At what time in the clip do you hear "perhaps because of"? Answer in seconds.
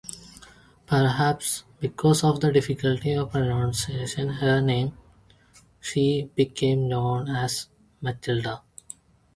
0.87-2.39